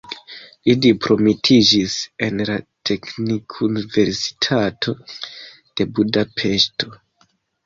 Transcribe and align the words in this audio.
Li 0.67 0.73
diplomitiĝis 0.85 1.97
en 2.27 2.41
la 2.51 2.55
teknikuniversitato 2.91 4.95
de 5.13 5.89
Budapeŝto. 6.01 6.91